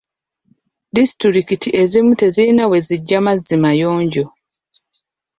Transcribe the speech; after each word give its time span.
Disitulikiti 0.95 1.69
ezimu 1.81 2.11
tezirina 2.21 2.63
we 2.71 2.77
zijja 2.87 3.19
mazzi 3.25 3.55
mayonjo. 3.63 4.25